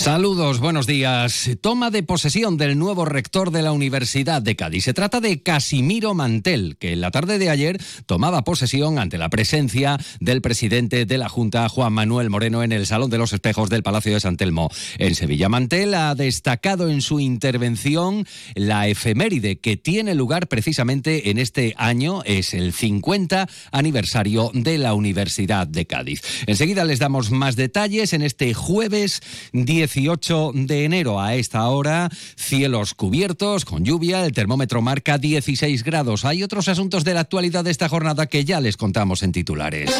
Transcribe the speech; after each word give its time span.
Saludos, 0.00 0.60
buenos 0.60 0.86
días. 0.86 1.50
Toma 1.60 1.90
de 1.90 2.02
posesión 2.02 2.56
del 2.56 2.78
nuevo 2.78 3.04
rector 3.04 3.50
de 3.50 3.60
la 3.60 3.72
Universidad 3.72 4.40
de 4.40 4.56
Cádiz. 4.56 4.84
Se 4.84 4.94
trata 4.94 5.20
de 5.20 5.42
Casimiro 5.42 6.14
Mantel, 6.14 6.78
que 6.78 6.94
en 6.94 7.02
la 7.02 7.10
tarde 7.10 7.38
de 7.38 7.50
ayer 7.50 7.78
tomaba 8.06 8.42
posesión 8.42 8.98
ante 8.98 9.18
la 9.18 9.28
presencia 9.28 9.98
del 10.18 10.40
presidente 10.40 11.04
de 11.04 11.18
la 11.18 11.28
Junta, 11.28 11.68
Juan 11.68 11.92
Manuel 11.92 12.30
Moreno, 12.30 12.62
en 12.62 12.72
el 12.72 12.86
Salón 12.86 13.10
de 13.10 13.18
los 13.18 13.34
Espejos 13.34 13.68
del 13.68 13.82
Palacio 13.82 14.14
de 14.14 14.20
San 14.20 14.38
Telmo, 14.38 14.70
en 14.96 15.14
Sevilla. 15.14 15.50
Mantel 15.50 15.92
ha 15.92 16.14
destacado 16.14 16.88
en 16.88 17.02
su 17.02 17.20
intervención 17.20 18.26
la 18.54 18.88
efeméride 18.88 19.58
que 19.58 19.76
tiene 19.76 20.14
lugar 20.14 20.48
precisamente 20.48 21.28
en 21.28 21.36
este 21.36 21.74
año, 21.76 22.22
es 22.24 22.54
el 22.54 22.72
50 22.72 23.46
aniversario 23.70 24.50
de 24.54 24.78
la 24.78 24.94
Universidad 24.94 25.66
de 25.66 25.84
Cádiz. 25.84 26.22
Enseguida 26.46 26.86
les 26.86 27.00
damos 27.00 27.30
más 27.30 27.54
detalles 27.54 28.14
en 28.14 28.22
este 28.22 28.54
jueves 28.54 29.20
10 29.52 29.89
18 29.92 30.52
de 30.54 30.84
enero 30.84 31.20
a 31.20 31.34
esta 31.34 31.68
hora, 31.68 32.08
cielos 32.36 32.94
cubiertos 32.94 33.64
con 33.64 33.84
lluvia, 33.84 34.24
el 34.24 34.32
termómetro 34.32 34.82
marca 34.82 35.18
16 35.18 35.82
grados. 35.82 36.24
Hay 36.24 36.42
otros 36.42 36.68
asuntos 36.68 37.02
de 37.04 37.14
la 37.14 37.20
actualidad 37.20 37.64
de 37.64 37.72
esta 37.72 37.88
jornada 37.88 38.26
que 38.26 38.44
ya 38.44 38.60
les 38.60 38.76
contamos 38.76 39.22
en 39.22 39.32
titulares. 39.32 39.90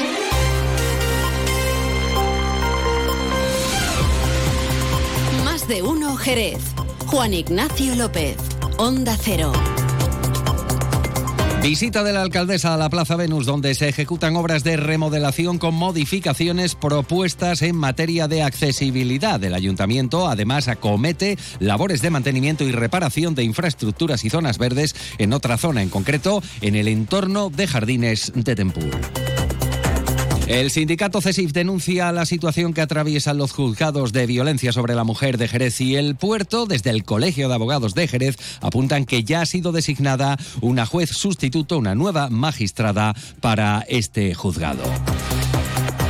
Más 5.44 5.66
de 5.66 5.82
uno 5.82 6.16
Jerez. 6.16 6.60
Juan 7.06 7.34
Ignacio 7.34 7.96
López, 7.96 8.36
Onda 8.78 9.16
Cero. 9.20 9.52
Visita 11.62 12.02
de 12.02 12.14
la 12.14 12.22
alcaldesa 12.22 12.72
a 12.72 12.78
la 12.78 12.88
Plaza 12.88 13.16
Venus, 13.16 13.44
donde 13.44 13.74
se 13.74 13.86
ejecutan 13.86 14.34
obras 14.34 14.64
de 14.64 14.78
remodelación 14.78 15.58
con 15.58 15.74
modificaciones 15.74 16.74
propuestas 16.74 17.60
en 17.60 17.76
materia 17.76 18.28
de 18.28 18.42
accesibilidad. 18.42 19.44
El 19.44 19.52
ayuntamiento 19.52 20.26
además 20.26 20.68
acomete 20.68 21.36
labores 21.58 22.00
de 22.00 22.08
mantenimiento 22.08 22.64
y 22.64 22.72
reparación 22.72 23.34
de 23.34 23.44
infraestructuras 23.44 24.24
y 24.24 24.30
zonas 24.30 24.56
verdes 24.56 24.96
en 25.18 25.34
otra 25.34 25.58
zona, 25.58 25.82
en 25.82 25.90
concreto 25.90 26.42
en 26.62 26.76
el 26.76 26.88
entorno 26.88 27.50
de 27.50 27.66
jardines 27.66 28.32
de 28.34 28.56
Tempur. 28.56 29.19
El 30.50 30.72
sindicato 30.72 31.20
CESIF 31.20 31.52
denuncia 31.52 32.10
la 32.10 32.26
situación 32.26 32.74
que 32.74 32.80
atraviesan 32.80 33.38
los 33.38 33.52
juzgados 33.52 34.12
de 34.12 34.26
violencia 34.26 34.72
sobre 34.72 34.96
la 34.96 35.04
mujer 35.04 35.38
de 35.38 35.46
Jerez 35.46 35.80
y 35.80 35.94
el 35.94 36.16
puerto. 36.16 36.66
Desde 36.66 36.90
el 36.90 37.04
Colegio 37.04 37.48
de 37.48 37.54
Abogados 37.54 37.94
de 37.94 38.08
Jerez 38.08 38.36
apuntan 38.60 39.04
que 39.04 39.22
ya 39.22 39.42
ha 39.42 39.46
sido 39.46 39.70
designada 39.70 40.36
una 40.60 40.86
juez 40.86 41.10
sustituto, 41.10 41.78
una 41.78 41.94
nueva 41.94 42.30
magistrada 42.30 43.14
para 43.38 43.86
este 43.88 44.34
juzgado. 44.34 44.82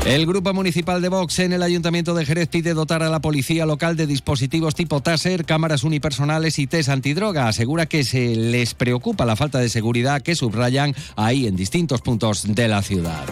El 0.06 0.24
Grupo 0.24 0.55
Municipal 0.55 1.02
de 1.02 1.11
Vox 1.11 1.38
en 1.41 1.52
el 1.52 1.62
Ayuntamiento 1.62 2.14
de 2.14 2.24
Jerez 2.24 2.48
pide 2.48 2.72
dotar 2.72 3.02
a 3.02 3.11
la 3.11 3.20
policía 3.20 3.66
local 3.66 3.94
de 3.94 4.06
dispositivos 4.06 4.74
tipo 4.74 5.02
Taser, 5.02 5.44
cámaras 5.44 5.84
unipersonales 5.84 6.58
y 6.58 6.66
test 6.66 6.88
antidroga. 6.88 7.46
Asegura 7.46 7.84
que 7.84 8.05
se 8.05 8.34
les 8.34 8.72
preocupa 8.72 9.27
la 9.27 9.36
falta 9.36 9.58
de 9.58 9.68
seguridad 9.68 10.22
que 10.22 10.34
subrayan 10.34 10.94
ahí 11.16 11.46
en 11.46 11.56
distintos 11.56 12.00
puntos 12.00 12.55
de 12.55 12.68
la 12.68 12.80
ciudad. 12.80 13.27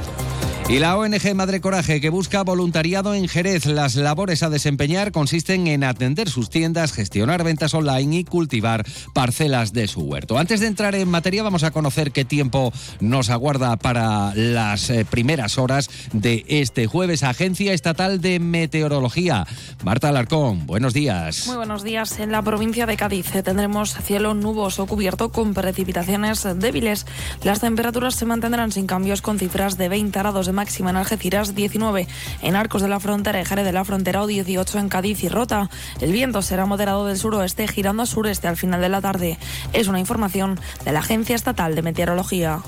Y 0.71 0.81
la 0.81 0.99
ONG 0.99 1.35
Madre 1.35 1.63
Coraje, 1.63 1.99
que 1.99 2.11
busca 2.11 2.43
voluntariado 2.43 3.15
en 3.15 3.27
Jerez, 3.27 3.65
las 3.65 3.95
labores 3.97 4.43
a 4.43 4.51
desempeñar 4.51 5.13
consisten 5.13 5.67
en 5.67 5.83
atender 5.83 6.29
sus 6.29 6.51
tiendas, 6.51 6.93
gestionar 6.93 7.43
ventas 7.43 7.73
online 7.73 8.19
y 8.19 8.25
cultivar 8.25 8.85
parcelas 9.15 9.73
de 9.73 9.89
su 9.89 10.03
huerto. 10.03 10.37
Antes 10.37 10.61
de 10.61 10.67
entrar 10.67 10.95
en 10.95 11.09
materia, 11.09 11.43
vamos 11.43 11.63
a 11.63 11.71
conocer 11.71 12.13
qué 12.13 12.27
tiempo 12.27 12.71
nos 13.01 13.31
aguarda 13.31 13.79
para 13.79 14.35
las 14.35 14.91
eh, 14.91 15.07
primeras 15.09 15.57
horas 15.57 15.89
de 16.13 16.45
este 16.49 16.87
jueves. 16.87 17.23
Agencia 17.23 17.73
Estatal 17.73 18.21
de 18.21 18.39
Meteorología. 18.39 19.47
Marta 19.83 20.11
Alarcón, 20.11 20.67
buenos 20.67 20.93
días. 20.93 21.47
Muy 21.47 21.57
buenos 21.57 21.83
días. 21.83 22.21
En 22.21 22.31
la 22.31 22.43
provincia 22.43 22.85
de 22.85 22.99
Cádiz 22.99 23.35
eh, 23.35 23.43
tendremos 23.43 23.95
cielo 23.95 24.35
nuboso 24.35 24.85
cubierto 24.85 25.33
con 25.33 25.55
precipitaciones 25.55 26.47
débiles. 26.57 27.07
Las 27.43 27.61
temperaturas 27.61 28.17
se 28.17 28.27
mantendrán 28.27 28.71
sin 28.71 28.87
cambios 28.87 29.23
con 29.23 29.39
cifras 29.39 29.79
de 29.79 29.89
20 29.89 30.19
grados 30.19 30.45
de 30.45 30.58
máxima 30.59 30.91
en 30.91 30.97
Algeciras, 30.97 31.55
19 31.55 32.09
en 32.43 32.57
Arcos 32.57 32.83
de 32.83 32.89
la 32.89 32.99
Frontera 32.99 33.41
y 33.41 33.45
Jerez 33.45 33.65
de 33.65 33.73
la 33.73 33.85
Frontera 33.85 34.25
o 34.25 34.27
18 34.27 34.81
en 34.81 34.89
Cádiz 34.89 35.23
y 35.23 35.29
Rota. 35.29 35.71
El 36.01 36.11
viento 36.11 36.43
será 36.43 36.67
moderado 36.67 37.07
del 37.07 37.17
suroeste 37.17 37.69
girando 37.69 38.03
a 38.03 38.07
sureste 38.07 38.49
al 38.49 38.57
final 38.57 38.81
de 38.81 38.89
la 38.89 39.01
tarde. 39.01 39.39
Es 39.73 39.87
una 39.87 40.01
información 40.01 40.59
de 40.85 40.91
la 40.91 40.99
Agencia 40.99 41.37
Estatal 41.37 41.77
de 41.77 41.83
Meteorología. 41.83 42.59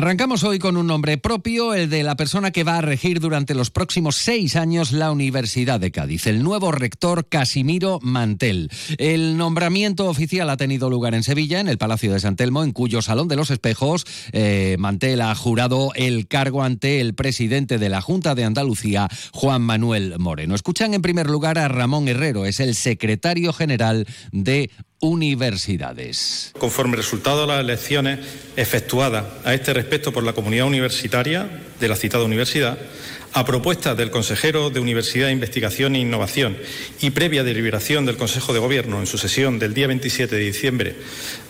Arrancamos 0.00 0.44
hoy 0.44 0.58
con 0.58 0.78
un 0.78 0.86
nombre 0.86 1.18
propio, 1.18 1.74
el 1.74 1.90
de 1.90 2.02
la 2.02 2.16
persona 2.16 2.52
que 2.52 2.64
va 2.64 2.78
a 2.78 2.80
regir 2.80 3.20
durante 3.20 3.54
los 3.54 3.70
próximos 3.70 4.16
seis 4.16 4.56
años 4.56 4.92
la 4.92 5.12
Universidad 5.12 5.78
de 5.78 5.90
Cádiz, 5.90 6.26
el 6.26 6.42
nuevo 6.42 6.72
rector 6.72 7.28
Casimiro 7.28 7.98
Mantel. 8.00 8.70
El 8.96 9.36
nombramiento 9.36 10.06
oficial 10.06 10.48
ha 10.48 10.56
tenido 10.56 10.88
lugar 10.88 11.14
en 11.14 11.22
Sevilla, 11.22 11.60
en 11.60 11.68
el 11.68 11.76
Palacio 11.76 12.14
de 12.14 12.20
San 12.20 12.36
Telmo, 12.36 12.64
en 12.64 12.72
cuyo 12.72 13.02
Salón 13.02 13.28
de 13.28 13.36
los 13.36 13.50
Espejos 13.50 14.06
eh, 14.32 14.76
Mantel 14.78 15.20
ha 15.20 15.34
jurado 15.34 15.90
el 15.94 16.28
cargo 16.28 16.62
ante 16.62 17.02
el 17.02 17.12
presidente 17.14 17.76
de 17.76 17.90
la 17.90 18.00
Junta 18.00 18.34
de 18.34 18.44
Andalucía, 18.44 19.06
Juan 19.34 19.60
Manuel 19.60 20.18
Moreno. 20.18 20.54
Escuchan 20.54 20.94
en 20.94 21.02
primer 21.02 21.28
lugar 21.28 21.58
a 21.58 21.68
Ramón 21.68 22.08
Herrero, 22.08 22.46
es 22.46 22.60
el 22.60 22.74
secretario 22.74 23.52
general 23.52 24.06
de 24.32 24.70
universidades. 25.00 26.52
Conforme 26.58 26.96
resultado 26.96 27.42
de 27.42 27.46
las 27.46 27.60
elecciones 27.60 28.20
efectuadas 28.56 29.24
a 29.44 29.54
este 29.54 29.72
respecto 29.72 30.12
por 30.12 30.22
la 30.22 30.34
comunidad 30.34 30.66
universitaria 30.66 31.48
de 31.80 31.88
la 31.88 31.96
citada 31.96 32.24
universidad, 32.24 32.78
a 33.32 33.44
propuesta 33.44 33.94
del 33.94 34.10
consejero 34.10 34.70
de 34.70 34.80
Universidad, 34.80 35.30
Investigación 35.30 35.94
e 35.94 36.00
Innovación 36.00 36.56
y 37.00 37.10
previa 37.10 37.44
deliberación 37.44 38.04
del 38.04 38.16
Consejo 38.16 38.52
de 38.52 38.58
Gobierno 38.58 38.98
en 38.98 39.06
su 39.06 39.18
sesión 39.18 39.58
del 39.58 39.72
día 39.72 39.86
27 39.86 40.34
de 40.34 40.42
diciembre 40.42 40.96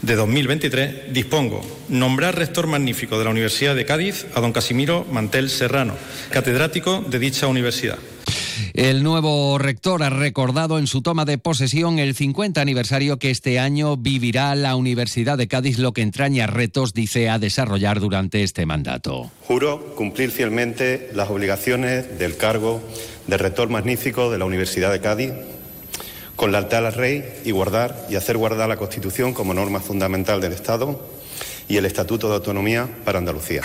de 0.02 0.14
2023, 0.14 1.12
dispongo 1.12 1.64
nombrar 1.88 2.36
rector 2.36 2.66
magnífico 2.66 3.18
de 3.18 3.24
la 3.24 3.30
Universidad 3.30 3.74
de 3.74 3.86
Cádiz 3.86 4.26
a 4.34 4.40
don 4.40 4.52
Casimiro 4.52 5.06
Mantel 5.10 5.48
Serrano, 5.48 5.94
catedrático 6.30 7.02
de 7.08 7.18
dicha 7.18 7.46
universidad. 7.46 7.98
El 8.74 9.02
nuevo 9.02 9.58
rector 9.58 10.02
ha 10.02 10.10
recordado 10.10 10.78
en 10.78 10.86
su 10.86 11.02
toma 11.02 11.24
de 11.24 11.38
posesión 11.38 11.98
el 11.98 12.14
50 12.14 12.60
aniversario 12.60 13.18
que 13.18 13.30
este 13.30 13.58
año 13.58 13.96
vivirá 13.96 14.54
la 14.54 14.76
Universidad 14.76 15.38
de 15.38 15.48
Cádiz, 15.48 15.78
lo 15.78 15.92
que 15.92 16.02
entraña 16.02 16.46
retos, 16.46 16.94
dice, 16.94 17.28
a 17.28 17.38
desarrollar 17.38 18.00
durante 18.00 18.42
este 18.42 18.66
mandato. 18.66 19.30
Juro 19.46 19.94
cumplir 19.94 20.30
fielmente 20.30 21.10
las 21.14 21.30
obligaciones 21.30 22.18
del 22.18 22.36
cargo 22.36 22.80
de 23.26 23.36
rector 23.38 23.68
magnífico 23.68 24.30
de 24.30 24.38
la 24.38 24.44
Universidad 24.44 24.92
de 24.92 25.00
Cádiz 25.00 25.32
con 26.36 26.52
lealtad 26.52 26.86
al 26.86 26.94
rey 26.94 27.22
y 27.44 27.50
guardar 27.50 28.06
y 28.08 28.16
hacer 28.16 28.38
guardar 28.38 28.66
la 28.68 28.78
Constitución 28.78 29.34
como 29.34 29.52
norma 29.52 29.78
fundamental 29.78 30.40
del 30.40 30.54
Estado 30.54 30.98
y 31.68 31.76
el 31.76 31.84
Estatuto 31.84 32.28
de 32.28 32.36
Autonomía 32.36 32.88
para 33.04 33.18
Andalucía. 33.18 33.62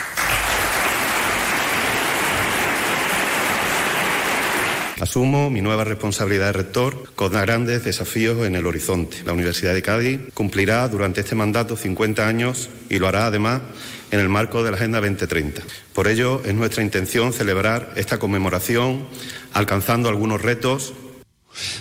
Asumo 5.02 5.50
mi 5.50 5.62
nueva 5.62 5.84
responsabilidad 5.84 6.46
de 6.46 6.54
rector 6.54 7.10
con 7.16 7.34
grandes 7.34 7.84
desafíos 7.84 8.48
en 8.48 8.56
el 8.56 8.66
horizonte. 8.66 9.18
La 9.26 9.34
Universidad 9.34 9.74
de 9.74 9.82
Cádiz 9.82 10.22
cumplirá 10.34 10.88
durante 10.88 11.20
este 11.20 11.36
mandato 11.36 11.76
50 11.76 12.26
años 12.26 12.70
y 12.90 13.00
lo 13.00 13.10
hará 13.10 13.26
además 13.26 13.62
en 14.12 14.22
el 14.22 14.30
marco 14.30 14.64
de 14.64 14.72
la 14.72 14.78
Agenda 14.78 15.02
2030. 15.02 15.64
Por 15.92 16.08
ello, 16.08 16.42
es 16.46 16.54
nuestra 16.54 16.82
intención 16.82 17.34
celebrar 17.34 17.92
esta 17.98 18.20
conmemoración 18.20 19.06
alcanzando 19.52 20.08
algunos 20.08 20.42
retos 20.42 20.94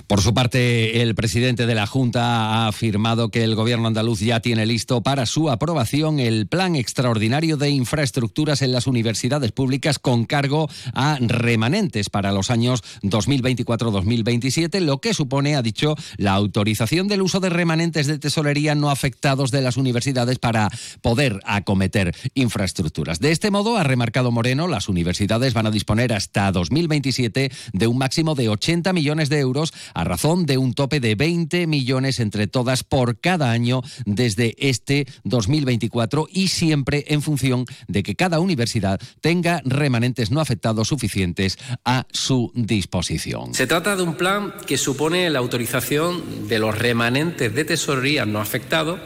por 0.07 0.21
su 0.21 0.35
parte, 0.35 1.03
el 1.03 1.15
presidente 1.15 1.67
de 1.67 1.75
la 1.75 1.87
Junta 1.87 2.23
ha 2.23 2.69
afirmado 2.69 3.31
que 3.31 3.45
el 3.45 3.55
gobierno 3.55 3.89
andaluz 3.89 4.21
ya 4.21 4.41
tiene 4.41 4.67
listo 4.67 5.03
para 5.03 5.27
su 5.27 5.51
aprobación 5.51 6.21
el 6.21 6.47
plan 6.47 6.77
extraordinario 6.77 7.57
de 7.57 7.71
infraestructuras 7.71 8.63
en 8.63 8.73
las 8.73 8.87
universidades 8.87 9.53
públicas 9.53 9.99
con 9.99 10.25
cargo 10.25 10.69
a 10.93 11.19
remanentes 11.21 12.11
para 12.11 12.33
los 12.33 12.51
años 12.51 12.83
2024-2027, 13.03 14.81
lo 14.81 15.01
que 15.01 15.15
supone, 15.15 15.57
ha 15.57 15.63
dicho, 15.63 15.97
la 16.17 16.33
autorización 16.33 17.09
del 17.09 17.23
uso 17.23 17.41
de 17.41 17.51
remanentes 17.51 18.07
de 18.07 18.19
tesorería 18.19 18.75
no 18.75 18.91
afectados 18.91 19.51
de 19.51 19.63
las 19.63 19.77
universidades 19.77 20.39
para 20.39 20.71
poder 21.01 21.41
acometer 21.45 22.15
infraestructuras. 22.35 23.21
De 23.21 23.33
este 23.33 23.51
modo, 23.51 23.77
ha 23.77 23.85
remarcado 23.85 24.31
Moreno, 24.31 24.69
las 24.69 24.89
universidades 24.89 25.55
van 25.55 25.67
a 25.67 25.71
disponer 25.71 26.13
hasta 26.13 26.51
2027 26.53 27.51
de 27.73 27.87
un 27.87 27.99
máximo 27.99 28.35
de 28.35 28.49
80 28.49 28.93
millones 28.93 29.29
de 29.29 29.39
euros 29.39 29.64
a 29.95 30.05
razón 30.05 30.47
de 30.47 30.59
un 30.59 30.75
tope 30.75 31.01
de 31.01 31.15
20 31.15 31.67
millones 31.67 32.21
entre 32.21 32.47
todas 32.47 32.85
por 32.85 33.21
cada 33.21 33.51
año 33.51 33.83
desde 34.05 34.55
este 34.59 35.07
2024 35.25 36.27
y 36.31 36.49
siempre 36.49 37.05
en 37.09 37.23
función 37.23 37.65
de 37.89 38.03
que 38.03 38.17
cada 38.17 38.41
universidad 38.41 39.01
tenga 39.21 39.61
remanentes 39.65 40.31
no 40.31 40.41
afectados 40.41 40.89
suficientes 40.89 41.59
a 41.85 42.07
su 42.13 42.53
disposición. 42.55 43.55
Se 43.55 43.67
trata 43.67 43.97
de 43.97 44.03
un 44.03 44.15
plan 44.15 44.55
que 44.67 44.79
supone 44.79 45.31
la 45.31 45.39
autorización 45.39 46.49
de 46.49 46.59
los 46.59 46.77
remanentes 46.77 47.55
de 47.55 47.65
tesorería 47.65 48.27
no 48.27 48.41
afectados 48.41 49.01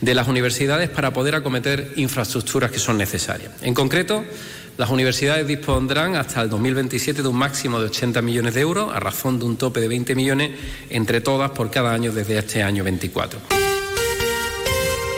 de 0.00 0.14
las 0.14 0.28
universidades 0.28 0.88
para 0.88 1.12
poder 1.12 1.34
acometer 1.34 1.92
infraestructuras 1.96 2.70
que 2.70 2.78
son 2.78 2.98
necesarias. 2.98 3.52
En 3.62 3.74
concreto, 3.74 4.24
las 4.80 4.88
universidades 4.88 5.46
dispondrán 5.46 6.16
hasta 6.16 6.40
el 6.40 6.48
2027 6.48 7.20
de 7.20 7.28
un 7.28 7.36
máximo 7.36 7.78
de 7.78 7.84
80 7.84 8.22
millones 8.22 8.54
de 8.54 8.62
euros 8.62 8.90
a 8.90 8.98
razón 8.98 9.38
de 9.38 9.44
un 9.44 9.58
tope 9.58 9.78
de 9.78 9.88
20 9.88 10.14
millones 10.14 10.52
entre 10.88 11.20
todas 11.20 11.50
por 11.50 11.70
cada 11.70 11.92
año 11.92 12.12
desde 12.12 12.38
este 12.38 12.62
año 12.62 12.82
24. 12.82 13.59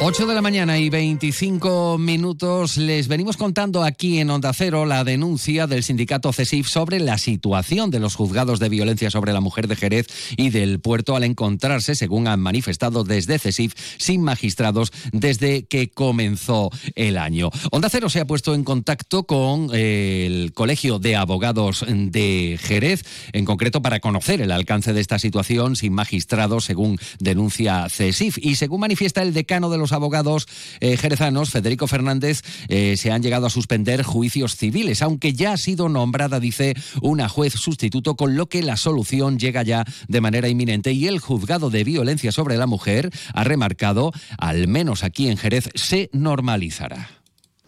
8 0.04 0.26
de 0.26 0.34
la 0.34 0.42
mañana 0.42 0.78
y 0.78 0.90
25 0.90 1.96
minutos. 1.96 2.76
Les 2.76 3.06
venimos 3.06 3.36
contando 3.36 3.84
aquí 3.84 4.18
en 4.18 4.30
Onda 4.30 4.52
Cero 4.52 4.84
la 4.84 5.04
denuncia 5.04 5.68
del 5.68 5.84
sindicato 5.84 6.32
CESIF 6.32 6.66
sobre 6.66 6.98
la 6.98 7.18
situación 7.18 7.92
de 7.92 8.00
los 8.00 8.16
juzgados 8.16 8.58
de 8.58 8.68
violencia 8.68 9.10
sobre 9.10 9.32
la 9.32 9.40
mujer 9.40 9.68
de 9.68 9.76
Jerez 9.76 10.08
y 10.36 10.50
del 10.50 10.80
puerto 10.80 11.14
al 11.14 11.22
encontrarse, 11.22 11.94
según 11.94 12.26
han 12.26 12.40
manifestado 12.40 13.04
desde 13.04 13.38
CESIF, 13.38 13.74
sin 13.96 14.22
magistrados 14.22 14.92
desde 15.12 15.66
que 15.66 15.90
comenzó 15.90 16.70
el 16.96 17.16
año. 17.16 17.50
Onda 17.70 17.88
Cero 17.88 18.10
se 18.10 18.18
ha 18.18 18.26
puesto 18.26 18.56
en 18.56 18.64
contacto 18.64 19.22
con 19.22 19.70
eh, 19.72 20.26
el 20.26 20.52
Colegio 20.52 20.98
de 20.98 21.14
Abogados 21.14 21.84
de 21.86 22.58
Jerez, 22.60 23.04
en 23.32 23.44
concreto 23.44 23.82
para 23.82 24.00
conocer 24.00 24.40
el 24.40 24.50
alcance 24.50 24.92
de 24.94 25.00
esta 25.00 25.20
situación 25.20 25.76
sin 25.76 25.92
magistrados, 25.92 26.64
según 26.64 26.98
denuncia 27.20 27.86
CESIF. 27.88 28.38
Y 28.38 28.56
según 28.56 28.80
manifiesta 28.80 29.22
el 29.22 29.32
decano 29.32 29.70
de 29.70 29.78
los 29.78 29.91
abogados 29.92 30.46
eh, 30.80 30.96
jerezanos, 30.96 31.50
Federico 31.50 31.86
Fernández, 31.86 32.42
eh, 32.68 32.96
se 32.96 33.10
han 33.10 33.22
llegado 33.22 33.46
a 33.46 33.50
suspender 33.50 34.02
juicios 34.02 34.56
civiles, 34.56 35.02
aunque 35.02 35.32
ya 35.32 35.52
ha 35.52 35.56
sido 35.56 35.88
nombrada, 35.88 36.40
dice, 36.40 36.74
una 37.00 37.28
juez 37.28 37.54
sustituto, 37.54 38.16
con 38.16 38.36
lo 38.36 38.48
que 38.48 38.62
la 38.62 38.76
solución 38.76 39.38
llega 39.38 39.62
ya 39.62 39.84
de 40.08 40.20
manera 40.20 40.48
inminente 40.48 40.92
y 40.92 41.06
el 41.06 41.20
juzgado 41.20 41.70
de 41.70 41.84
violencia 41.84 42.32
sobre 42.32 42.56
la 42.56 42.66
mujer 42.66 43.10
ha 43.34 43.44
remarcado, 43.44 44.12
al 44.38 44.68
menos 44.68 45.04
aquí 45.04 45.28
en 45.28 45.36
Jerez, 45.36 45.70
se 45.74 46.10
normalizará. 46.12 47.08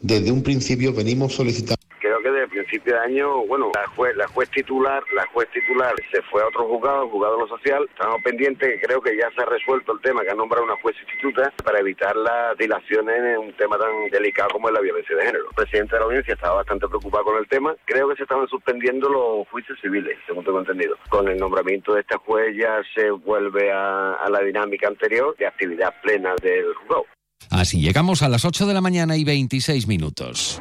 Desde 0.01 0.31
un 0.31 0.43
principio 0.43 0.93
venimos 0.93 1.35
solicitando 1.35 1.83
principio 2.49 2.95
de 2.95 3.01
año, 3.01 3.47
bueno, 3.47 3.71
la 3.75 3.87
juez, 3.89 4.17
la 4.17 4.27
juez 4.29 4.51
titular, 4.51 5.03
la 5.15 5.27
juez 5.29 5.49
titular 5.51 5.95
se 6.11 6.23
fue 6.23 6.43
a 6.43 6.47
otro 6.49 6.67
juzgado, 6.69 7.09
juzgado 7.09 7.39
lo 7.39 7.49
social, 7.49 7.87
estamos 7.91 8.23
pendientes, 8.23 8.81
creo 8.83 9.01
que 9.01 9.17
ya 9.17 9.31
se 9.35 9.43
ha 9.43 9.47
resuelto 9.47 9.93
el 9.93 10.01
tema, 10.01 10.23
que 10.23 10.31
ha 10.31 10.35
nombrado 10.35 10.65
una 10.65 10.77
juez 10.83 10.97
instituta 11.01 11.53
para 11.65 11.81
evitar 11.81 12.15
las 12.17 12.57
dilaciones 12.59 13.17
en 13.17 13.39
un 13.39 13.53
tema 13.55 13.79
tan 13.79 14.11
delicado 14.11 14.51
como 14.51 14.69
es 14.69 14.75
la 14.75 14.81
violencia 14.81 15.17
de 15.17 15.27
género. 15.27 15.49
El 15.49 15.55
presidente 15.55 15.95
de 15.95 16.01
la 16.01 16.07
audiencia 16.07 16.35
estaba 16.35 16.57
bastante 16.57 16.89
preocupado 16.89 17.25
con 17.25 17.39
el 17.39 17.49
tema, 17.49 17.75
creo 17.85 18.09
que 18.09 18.17
se 18.17 18.23
estaban 18.23 18.49
suspendiendo 18.49 19.09
los 19.09 19.49
juicios 19.49 19.79
civiles, 19.81 20.19
según 20.27 20.45
tengo 20.45 20.61
entendido. 20.61 20.97
Con 21.09 21.29
el 21.29 21.39
nombramiento 21.39 21.95
de 21.95 22.01
esta 22.01 22.19
juez 22.19 22.57
ya 22.57 22.81
se 22.95 23.11
vuelve 23.11 23.73
a, 23.73 24.15
a 24.15 24.31
la 24.31 24.41
dinámica 24.41 24.89
anterior 24.89 25.37
de 25.37 25.47
actividad 25.47 25.95
plena 26.03 26.35
del 26.43 26.75
juzgado. 26.75 27.07
Así 27.51 27.81
llegamos 27.81 28.23
a 28.23 28.29
las 28.29 28.45
8 28.45 28.67
de 28.67 28.75
la 28.75 28.81
mañana 28.81 29.17
y 29.17 29.25
26 29.25 29.87
minutos. 29.87 30.61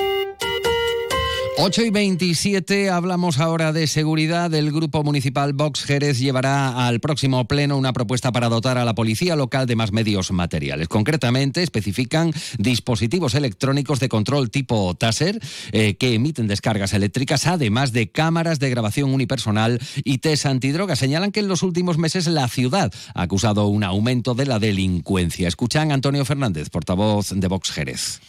8 1.63 1.83
y 1.83 1.89
27, 1.91 2.89
hablamos 2.89 3.37
ahora 3.37 3.71
de 3.71 3.85
seguridad. 3.85 4.51
El 4.51 4.71
Grupo 4.71 5.03
Municipal 5.03 5.53
Vox 5.53 5.83
Jerez 5.83 6.17
llevará 6.17 6.87
al 6.87 6.99
próximo 6.99 7.47
pleno 7.47 7.77
una 7.77 7.93
propuesta 7.93 8.31
para 8.31 8.49
dotar 8.49 8.79
a 8.79 8.83
la 8.83 8.95
policía 8.95 9.35
local 9.35 9.67
de 9.67 9.75
más 9.75 9.91
medios 9.91 10.31
materiales. 10.31 10.87
Concretamente, 10.87 11.61
especifican 11.61 12.33
dispositivos 12.57 13.35
electrónicos 13.35 13.99
de 13.99 14.09
control 14.09 14.49
tipo 14.49 14.95
TASER 14.95 15.39
eh, 15.71 15.97
que 15.97 16.15
emiten 16.15 16.47
descargas 16.47 16.93
eléctricas, 16.93 17.45
además 17.45 17.91
de 17.91 18.09
cámaras 18.09 18.57
de 18.57 18.71
grabación 18.71 19.13
unipersonal 19.13 19.79
y 20.03 20.17
test 20.17 20.47
antidroga. 20.47 20.95
Señalan 20.95 21.31
que 21.31 21.41
en 21.41 21.47
los 21.47 21.61
últimos 21.61 21.99
meses 21.99 22.25
la 22.25 22.47
ciudad 22.47 22.91
ha 23.13 23.21
acusado 23.21 23.67
un 23.67 23.83
aumento 23.83 24.33
de 24.33 24.47
la 24.47 24.57
delincuencia. 24.57 25.47
Escuchan 25.47 25.91
Antonio 25.91 26.25
Fernández, 26.25 26.71
portavoz 26.71 27.29
de 27.29 27.47
Vox 27.47 27.69
Jerez. 27.69 28.19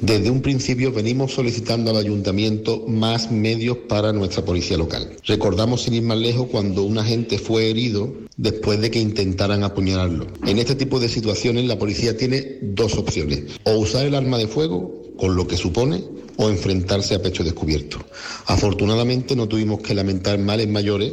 Desde 0.00 0.30
un 0.30 0.40
principio 0.40 0.92
venimos 0.92 1.34
solicitando 1.34 1.90
al 1.90 1.98
ayuntamiento 1.98 2.84
más 2.88 3.30
medios 3.30 3.76
para 3.86 4.14
nuestra 4.14 4.42
policía 4.42 4.78
local. 4.78 5.10
Recordamos 5.26 5.82
sin 5.82 5.92
ir 5.92 6.02
más 6.02 6.16
lejos 6.16 6.48
cuando 6.50 6.84
un 6.84 6.96
agente 6.96 7.38
fue 7.38 7.68
herido 7.68 8.10
después 8.38 8.80
de 8.80 8.90
que 8.90 8.98
intentaran 8.98 9.62
apuñalarlo. 9.62 10.26
En 10.46 10.58
este 10.58 10.74
tipo 10.74 11.00
de 11.00 11.10
situaciones 11.10 11.66
la 11.66 11.78
policía 11.78 12.16
tiene 12.16 12.58
dos 12.62 12.96
opciones, 12.96 13.42
o 13.64 13.72
usar 13.72 14.06
el 14.06 14.14
arma 14.14 14.38
de 14.38 14.48
fuego 14.48 15.02
con 15.18 15.36
lo 15.36 15.46
que 15.46 15.58
supone 15.58 16.02
o 16.38 16.48
enfrentarse 16.48 17.14
a 17.14 17.20
pecho 17.20 17.44
descubierto. 17.44 17.98
Afortunadamente 18.46 19.36
no 19.36 19.48
tuvimos 19.48 19.82
que 19.82 19.94
lamentar 19.94 20.38
males 20.38 20.68
mayores, 20.68 21.12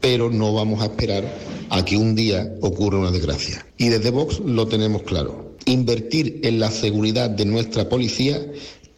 pero 0.00 0.30
no 0.30 0.54
vamos 0.54 0.80
a 0.80 0.84
esperar 0.86 1.24
a 1.70 1.84
que 1.84 1.96
un 1.96 2.14
día 2.14 2.52
ocurra 2.60 2.98
una 2.98 3.10
desgracia. 3.10 3.66
Y 3.76 3.88
desde 3.88 4.10
Vox 4.10 4.40
lo 4.40 4.66
tenemos 4.66 5.02
claro 5.02 5.48
Invertir 5.68 6.40
en 6.44 6.60
la 6.60 6.70
seguridad 6.70 7.28
de 7.28 7.44
nuestra 7.44 7.90
policía 7.90 8.40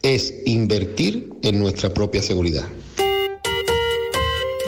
es 0.03 0.33
invertir 0.47 1.29
en 1.43 1.59
nuestra 1.59 1.93
propia 1.93 2.23
seguridad. 2.23 2.65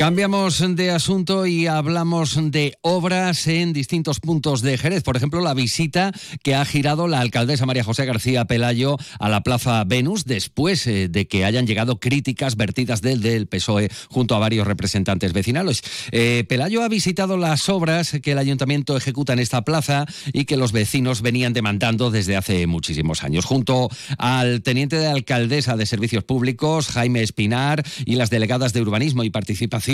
Cambiamos 0.02 0.60
de 0.74 0.90
asunto 0.90 1.46
y 1.46 1.68
hablamos 1.68 2.36
de 2.50 2.76
obras 2.80 3.46
en 3.46 3.72
distintos 3.72 4.18
puntos 4.18 4.60
de 4.60 4.76
Jerez. 4.76 5.04
Por 5.04 5.16
ejemplo, 5.16 5.40
la 5.40 5.54
visita 5.54 6.10
que 6.42 6.56
ha 6.56 6.64
girado 6.64 7.06
la 7.06 7.20
alcaldesa 7.20 7.66
María 7.66 7.84
José 7.84 8.04
García 8.04 8.44
Pelayo 8.46 8.96
a 9.20 9.28
la 9.28 9.42
Plaza 9.42 9.84
Venus 9.84 10.24
después 10.24 10.88
eh, 10.88 11.06
de 11.06 11.28
que 11.28 11.44
hayan 11.44 11.68
llegado 11.68 12.00
críticas 12.00 12.56
vertidas 12.56 13.00
del, 13.00 13.20
del 13.20 13.46
PSOE 13.46 13.90
junto 14.08 14.34
a 14.34 14.40
varios 14.40 14.66
representantes 14.66 15.32
vecinales. 15.32 15.84
Eh, 16.10 16.46
Pelayo 16.48 16.82
ha 16.82 16.88
visitado 16.88 17.36
las 17.36 17.68
obras 17.68 18.18
que 18.24 18.32
el 18.32 18.38
ayuntamiento 18.38 18.96
ejecuta 18.96 19.34
en 19.34 19.38
esta 19.38 19.62
plaza 19.62 20.06
y 20.32 20.46
que 20.46 20.56
los 20.56 20.72
vecinos 20.72 21.22
venían 21.22 21.52
demandando 21.52 22.10
desde 22.10 22.34
hace 22.34 22.66
muchísimos 22.66 23.22
años. 23.22 23.44
Junto 23.44 23.88
al 24.18 24.62
teniente 24.62 24.96
de 24.96 25.06
alcaldesa 25.06 25.76
de 25.76 25.86
Servicios 25.86 26.24
Públicos, 26.24 26.88
Jaime 26.88 27.22
Espinar, 27.22 27.84
y 28.04 28.16
las 28.16 28.30
delegadas 28.30 28.72
de 28.72 28.82
Urbanismo 28.82 29.22
y 29.22 29.30
Participación, 29.30 29.91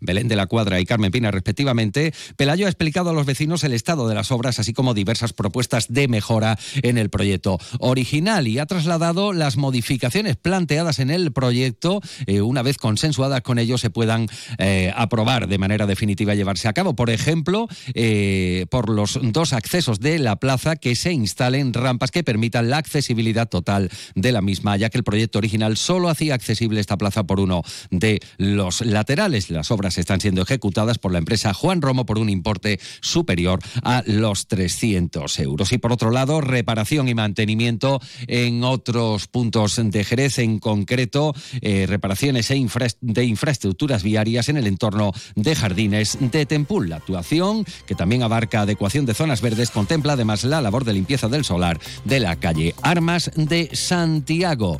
Belén 0.00 0.28
de 0.28 0.36
la 0.36 0.46
Cuadra 0.46 0.80
y 0.80 0.86
Carmen 0.86 1.12
Pina 1.12 1.30
respectivamente, 1.30 2.12
Pelayo 2.36 2.66
ha 2.66 2.68
explicado 2.68 3.10
a 3.10 3.12
los 3.12 3.26
vecinos 3.26 3.64
el 3.64 3.72
estado 3.72 4.08
de 4.08 4.14
las 4.14 4.30
obras, 4.32 4.58
así 4.58 4.72
como 4.72 4.94
diversas 4.94 5.32
propuestas 5.32 5.86
de 5.88 6.08
mejora 6.08 6.58
en 6.82 6.98
el 6.98 7.10
proyecto 7.10 7.58
original 7.78 8.48
y 8.48 8.58
ha 8.58 8.66
trasladado 8.66 9.32
las 9.32 9.56
modificaciones 9.56 10.36
planteadas 10.36 10.98
en 10.98 11.10
el 11.10 11.32
proyecto, 11.32 12.00
eh, 12.26 12.40
una 12.40 12.62
vez 12.62 12.76
consensuadas 12.76 13.42
con 13.42 13.58
ellos, 13.58 13.80
se 13.80 13.90
puedan 13.90 14.26
eh, 14.58 14.92
aprobar 14.96 15.48
de 15.48 15.58
manera 15.58 15.86
definitiva 15.86 16.34
y 16.34 16.38
llevarse 16.38 16.68
a 16.68 16.72
cabo. 16.72 16.94
Por 16.96 17.10
ejemplo, 17.10 17.68
eh, 17.94 18.66
por 18.70 18.90
los 18.90 19.18
dos 19.22 19.52
accesos 19.52 20.00
de 20.00 20.18
la 20.18 20.36
plaza 20.36 20.76
que 20.76 20.96
se 20.96 21.12
instalen 21.12 21.72
rampas 21.72 22.10
que 22.10 22.24
permitan 22.24 22.70
la 22.70 22.78
accesibilidad 22.78 23.48
total 23.48 23.90
de 24.14 24.32
la 24.32 24.40
misma, 24.40 24.76
ya 24.76 24.90
que 24.90 24.98
el 24.98 25.04
proyecto 25.04 25.38
original 25.38 25.76
solo 25.76 26.08
hacía 26.08 26.34
accesible 26.34 26.80
esta 26.80 26.96
plaza 26.96 27.24
por 27.24 27.40
uno 27.40 27.62
de 27.90 28.20
los 28.38 28.80
laterales. 28.80 29.25
Las 29.26 29.72
obras 29.72 29.98
están 29.98 30.20
siendo 30.20 30.42
ejecutadas 30.42 30.98
por 30.98 31.10
la 31.10 31.18
empresa 31.18 31.52
Juan 31.52 31.82
Romo 31.82 32.06
por 32.06 32.16
un 32.16 32.28
importe 32.28 32.78
superior 33.00 33.58
a 33.82 34.04
los 34.06 34.46
300 34.46 35.40
euros. 35.40 35.72
Y 35.72 35.78
por 35.78 35.90
otro 35.92 36.12
lado, 36.12 36.40
reparación 36.40 37.08
y 37.08 37.14
mantenimiento 37.14 38.00
en 38.28 38.62
otros 38.62 39.26
puntos 39.26 39.80
de 39.82 40.04
Jerez, 40.04 40.38
en 40.38 40.60
concreto, 40.60 41.34
eh, 41.60 41.86
reparaciones 41.88 42.52
e 42.52 42.66
de 43.00 43.24
infraestructuras 43.24 44.04
viarias 44.04 44.48
en 44.48 44.58
el 44.58 44.68
entorno 44.68 45.12
de 45.34 45.56
jardines 45.56 46.18
de 46.20 46.46
Tempul. 46.46 46.88
La 46.88 46.96
actuación, 46.96 47.64
que 47.84 47.96
también 47.96 48.22
abarca 48.22 48.60
adecuación 48.60 49.06
de 49.06 49.14
zonas 49.14 49.40
verdes, 49.40 49.72
contempla 49.72 50.12
además 50.12 50.44
la 50.44 50.60
labor 50.60 50.84
de 50.84 50.92
limpieza 50.92 51.26
del 51.26 51.44
solar 51.44 51.80
de 52.04 52.20
la 52.20 52.36
calle 52.36 52.76
Armas 52.80 53.32
de 53.34 53.70
Santiago. 53.72 54.78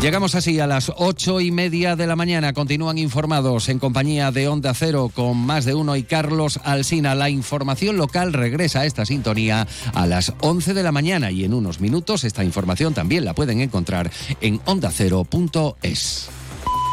Llegamos 0.00 0.34
así 0.34 0.60
a 0.60 0.66
las 0.66 0.92
ocho 0.96 1.40
y 1.40 1.50
media 1.50 1.96
de 1.96 2.06
la 2.06 2.14
mañana. 2.14 2.52
Continúan 2.52 2.98
informados 2.98 3.68
en 3.70 3.78
compañía 3.78 4.30
de 4.30 4.48
Onda 4.48 4.74
Cero 4.74 5.10
con 5.14 5.38
más 5.38 5.64
de 5.64 5.74
uno 5.74 5.96
y 5.96 6.02
Carlos 6.02 6.60
Alsina. 6.62 7.14
La 7.14 7.30
información 7.30 7.96
local 7.96 8.34
regresa 8.34 8.80
a 8.80 8.86
esta 8.86 9.06
sintonía 9.06 9.66
a 9.94 10.06
las 10.06 10.34
once 10.40 10.74
de 10.74 10.82
la 10.82 10.92
mañana 10.92 11.30
y 11.30 11.44
en 11.44 11.54
unos 11.54 11.80
minutos 11.80 12.24
esta 12.24 12.44
información 12.44 12.92
también 12.92 13.24
la 13.24 13.34
pueden 13.34 13.60
encontrar 13.60 14.10
en 14.42 14.60
ondacero.es. 14.66 16.28